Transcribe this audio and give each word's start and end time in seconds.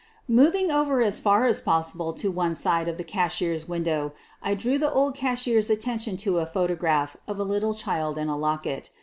Moving 0.33 0.71
over 0.71 1.03
as 1.03 1.19
far 1.19 1.45
as 1.45 1.61
possible 1.61 2.11
to 2.13 2.31
one 2.31 2.55
side 2.55 2.87
of 2.87 2.97
tho 2.97 3.03
cashier's 3.03 3.67
window, 3.69 4.13
I 4.41 4.55
drew 4.55 4.79
the 4.79 4.91
old 4.91 5.13
cashier's 5.13 5.69
attention 5.69 6.17
to 6.25 6.39
a 6.39 6.47
photograph 6.47 7.15
of 7.27 7.37
a 7.37 7.43
little 7.43 7.75
child 7.75 8.17
in 8.17 8.27
a 8.27 8.35
locket. 8.35 8.89